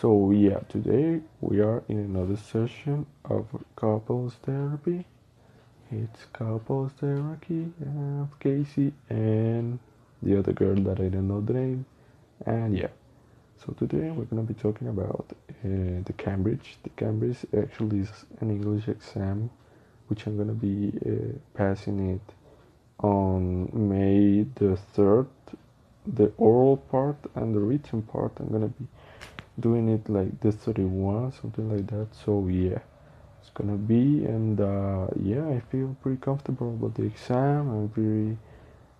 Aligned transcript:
So 0.00 0.30
yeah, 0.30 0.58
today 0.68 1.22
we 1.40 1.60
are 1.60 1.82
in 1.88 1.98
another 1.98 2.36
session 2.36 3.06
of 3.24 3.46
couples 3.76 4.34
therapy. 4.42 5.06
It's 5.90 6.26
couples 6.34 6.92
therapy 7.00 7.72
of 7.80 8.38
Casey 8.38 8.92
and 9.08 9.78
the 10.22 10.38
other 10.38 10.52
girl 10.52 10.74
that 10.74 11.00
I 11.00 11.08
don't 11.08 11.28
know 11.28 11.40
the 11.40 11.54
name. 11.54 11.86
And 12.44 12.76
yeah, 12.76 12.88
so 13.56 13.72
today 13.72 14.10
we're 14.10 14.26
gonna 14.26 14.42
be 14.42 14.52
talking 14.52 14.88
about 14.88 15.28
uh, 15.30 16.02
the 16.04 16.14
Cambridge. 16.18 16.76
The 16.82 16.90
Cambridge 16.90 17.46
actually 17.56 18.00
is 18.00 18.26
an 18.40 18.50
English 18.50 18.88
exam, 18.88 19.48
which 20.08 20.26
I'm 20.26 20.36
gonna 20.36 20.52
be 20.52 20.92
uh, 21.06 21.38
passing 21.54 22.16
it 22.16 22.34
on 23.02 23.70
May 23.72 24.44
the 24.56 24.76
third. 24.76 25.28
The 26.06 26.32
oral 26.36 26.76
part 26.76 27.16
and 27.34 27.54
the 27.54 27.60
written 27.60 28.02
part 28.02 28.32
I'm 28.38 28.48
gonna 28.48 28.68
be 28.68 28.86
doing 29.58 29.88
it 29.88 30.08
like 30.08 30.40
the 30.40 30.52
31 30.52 31.32
something 31.32 31.70
like 31.74 31.86
that. 31.88 32.08
So 32.24 32.46
yeah. 32.48 32.80
It's 33.40 33.50
gonna 33.54 33.76
be 33.76 34.24
and 34.24 34.60
uh, 34.60 35.06
yeah 35.22 35.46
i 35.46 35.60
feel 35.70 35.96
pretty 36.02 36.18
comfortable 36.20 36.70
about 36.70 36.94
the 36.96 37.04
exam. 37.04 37.68
I'm 37.70 37.88
very 37.90 38.36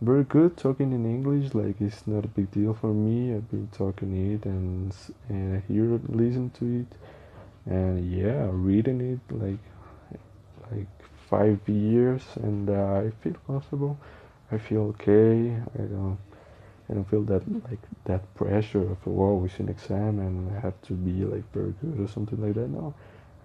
very 0.00 0.24
good 0.24 0.56
talking 0.56 0.92
in 0.92 1.04
english 1.04 1.52
like 1.52 1.78
it's 1.78 2.06
not 2.06 2.24
a 2.24 2.28
big 2.28 2.50
deal 2.50 2.72
for 2.72 2.86
me. 2.94 3.34
I've 3.34 3.50
been 3.50 3.68
talking 3.68 4.32
it 4.32 4.46
and 4.46 4.94
and 5.28 5.62
hear 5.68 6.00
listen 6.08 6.48
to 6.58 6.64
it. 6.80 7.70
And 7.70 8.10
yeah 8.10 8.48
reading 8.50 9.00
it 9.12 9.20
like 9.30 9.60
like 10.72 10.88
five 11.28 11.60
years 11.68 12.22
and 12.36 12.70
uh, 12.70 13.02
i 13.04 13.12
feel 13.22 13.36
comfortable. 13.46 13.98
I 14.50 14.56
feel 14.58 14.94
okay. 14.94 15.54
I 15.74 15.82
don't 15.82 16.18
I 16.90 16.94
don't 16.94 17.08
feel 17.08 17.22
that 17.22 17.42
like 17.70 17.78
that 18.04 18.34
pressure 18.34 18.82
of 18.82 18.98
oh 19.06 19.44
it's 19.44 19.60
an 19.60 19.68
exam 19.68 20.18
and 20.18 20.56
I 20.56 20.60
have 20.60 20.80
to 20.82 20.94
be 20.94 21.24
like 21.24 21.44
very 21.52 21.72
good 21.80 22.00
or 22.00 22.08
something 22.08 22.40
like 22.42 22.54
that. 22.54 22.68
No, 22.68 22.94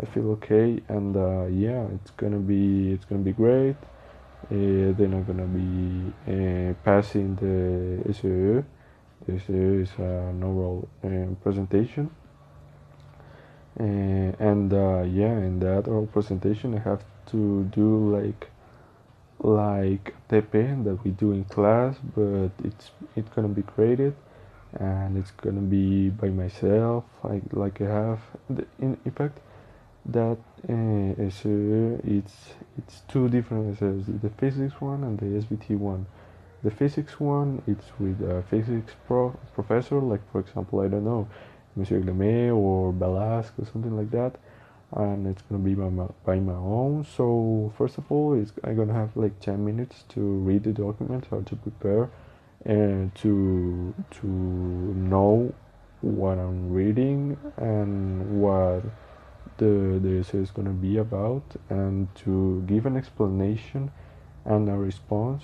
I 0.01 0.05
feel 0.05 0.31
okay 0.31 0.81
and 0.87 1.15
uh, 1.15 1.45
yeah, 1.45 1.85
it's 1.93 2.11
gonna 2.11 2.39
be 2.39 2.91
it's 2.93 3.05
gonna 3.05 3.21
be 3.21 3.33
great. 3.33 3.75
Uh, 4.45 4.93
then 4.97 5.13
I'm 5.13 5.23
gonna 5.25 5.45
be 5.45 6.11
uh, 6.27 6.73
passing 6.83 7.35
the 7.35 8.13
SEE. 8.13 8.63
The 9.27 9.39
SEE 9.39 9.81
is 9.83 9.91
an 9.97 10.41
oral 10.43 10.87
um, 11.03 11.37
presentation. 11.41 12.09
Uh, 13.79 13.83
and 14.39 14.73
uh, 14.73 15.01
yeah, 15.01 15.37
in 15.37 15.59
that 15.59 15.87
oral 15.87 16.07
presentation, 16.07 16.75
I 16.75 16.79
have 16.79 17.03
to 17.27 17.63
do 17.65 18.15
like 18.15 18.49
like 19.45 20.15
TP 20.29 20.83
that 20.83 21.03
we 21.03 21.11
do 21.11 21.31
in 21.31 21.43
class, 21.45 21.95
but 22.15 22.49
it's 22.63 22.91
it's 23.15 23.29
gonna 23.29 23.47
be 23.47 23.61
graded 23.61 24.15
and 24.79 25.17
it's 25.17 25.31
gonna 25.31 25.61
be 25.61 26.09
by 26.09 26.29
myself. 26.29 27.03
Like 27.23 27.43
like 27.51 27.81
I 27.81 27.85
have 27.85 28.19
the, 28.49 28.65
in, 28.79 28.97
fact 29.15 29.39
that 30.07 30.37
uh, 30.67 31.13
it's 31.19 31.45
it's 32.77 33.01
two 33.07 33.29
different 33.29 33.75
essays, 33.75 34.05
the 34.07 34.29
physics 34.31 34.81
one 34.81 35.03
and 35.03 35.19
the 35.19 35.45
SVT 35.45 35.77
one. 35.77 36.07
The 36.63 36.71
physics 36.71 37.19
one 37.19 37.61
it's 37.67 37.85
with 37.99 38.21
a 38.21 38.41
physics 38.49 38.93
pro 39.05 39.29
professor, 39.53 39.99
like 40.01 40.21
for 40.31 40.39
example 40.39 40.79
I 40.79 40.87
don't 40.87 41.05
know, 41.05 41.27
Monsieur 41.75 41.99
Glemé 42.01 42.55
or 42.55 42.91
Balasque 42.91 43.53
or 43.59 43.65
something 43.71 43.95
like 43.95 44.09
that 44.11 44.37
and 44.91 45.27
it's 45.27 45.41
gonna 45.43 45.63
be 45.63 45.73
by 45.73 45.89
my, 45.89 46.07
by 46.25 46.39
my 46.39 46.53
own. 46.53 47.05
So 47.15 47.73
first 47.77 47.97
of 47.97 48.11
all 48.11 48.33
it's 48.33 48.51
i'm 48.63 48.75
gonna 48.75 48.93
have 48.93 49.15
like 49.15 49.39
10 49.39 49.63
minutes 49.63 50.03
to 50.09 50.19
read 50.19 50.63
the 50.63 50.71
document 50.71 51.25
how 51.29 51.41
to 51.41 51.55
prepare 51.55 52.09
and 52.65 53.13
to 53.15 53.93
to 54.11 54.27
know 54.27 55.53
what 56.01 56.37
i'm 56.37 56.71
reading 56.71 57.37
and 57.57 58.41
what 58.41 58.83
the 59.57 59.99
the 60.01 60.19
essay 60.19 60.39
is 60.39 60.51
gonna 60.51 60.69
be 60.71 60.97
about 60.97 61.43
and 61.69 62.13
to 62.15 62.63
give 62.67 62.85
an 62.85 62.97
explanation 62.97 63.91
and 64.45 64.69
a 64.69 64.73
response 64.73 65.43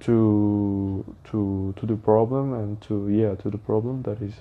to 0.00 1.04
to 1.24 1.72
to 1.76 1.86
the 1.86 1.96
problem 1.96 2.52
and 2.52 2.80
to 2.80 3.08
yeah 3.08 3.34
to 3.34 3.50
the 3.50 3.58
problem 3.58 4.02
that 4.02 4.20
is 4.20 4.34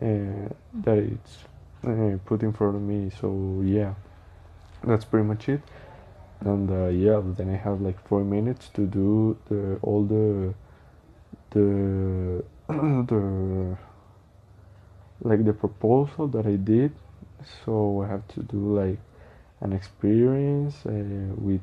uh, 0.00 0.48
that 0.74 0.98
it's 0.98 1.44
uh, 1.84 2.16
put 2.24 2.42
in 2.42 2.52
front 2.52 2.76
of 2.76 2.82
me 2.82 3.10
so 3.20 3.60
yeah. 3.64 3.94
That's 4.84 5.04
pretty 5.04 5.26
much 5.26 5.48
it. 5.48 5.60
And 6.40 6.68
uh, 6.70 6.88
yeah 6.88 7.20
then 7.24 7.50
i 7.50 7.56
have 7.56 7.80
like 7.80 8.04
four 8.08 8.24
minutes 8.24 8.68
to 8.74 8.86
do 8.86 9.36
the 9.48 9.78
all 9.82 10.02
the 10.04 10.54
the 11.50 12.44
the 12.68 13.76
like 15.20 15.44
the 15.44 15.52
proposal 15.52 16.26
that 16.28 16.46
i 16.46 16.56
did. 16.56 16.92
So 17.64 18.02
i 18.02 18.08
have 18.08 18.26
to 18.34 18.42
do 18.42 18.76
like 18.76 18.98
an 19.60 19.72
experience 19.72 20.74
uh, 20.84 20.90
with 21.36 21.60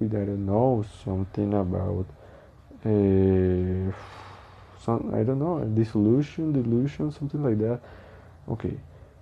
with 0.00 0.14
i 0.14 0.24
don't 0.24 0.46
know 0.46 0.84
something 1.04 1.52
about 1.52 2.06
uh, 2.86 3.92
some 4.80 5.14
i 5.14 5.22
don't 5.22 5.38
know 5.38 5.62
dissolution 5.74 6.52
delusion 6.52 7.12
something 7.12 7.42
like 7.42 7.58
that. 7.58 7.80
Okay 8.48 8.78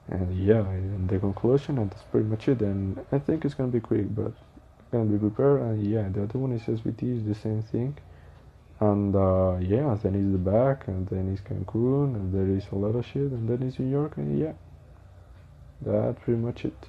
and 0.08 0.36
yeah 0.36 0.60
and 0.60 1.08
the 1.08 1.18
conclusion 1.18 1.78
and 1.78 1.90
that's 1.90 2.02
pretty 2.10 2.26
much 2.26 2.48
it 2.48 2.60
and 2.60 2.98
i 3.12 3.18
think 3.18 3.44
it's 3.44 3.54
gonna 3.54 3.70
be 3.70 3.80
quick 3.80 4.12
but 4.14 4.32
gonna 4.90 5.04
be 5.04 5.18
prepared 5.18 5.60
and 5.62 5.86
yeah 5.86 6.08
the 6.08 6.22
other 6.22 6.38
one 6.38 6.52
is 6.52 6.62
svt 6.62 7.02
is 7.02 7.24
the 7.24 7.34
same 7.34 7.62
thing. 7.62 7.96
And 8.80 9.14
uh, 9.14 9.58
yeah 9.60 9.96
then 10.02 10.16
is 10.16 10.32
the 10.32 10.38
bac 10.38 10.88
and 10.88 11.06
then 11.08 11.32
is 11.32 11.40
cancun 11.40 12.16
and 12.16 12.34
there 12.34 12.48
is 12.56 12.64
a 12.72 12.74
lot 12.74 12.96
of 12.96 13.06
shit 13.06 13.30
and 13.30 13.48
then 13.48 13.62
is 13.62 13.78
new 13.78 13.88
york 13.88 14.16
and 14.16 14.38
yeah. 14.38 14.52
That's 15.80 16.18
pretty 16.22 16.40
much 16.40 16.64
it 16.64 16.88